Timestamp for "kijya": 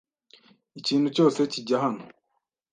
1.51-1.77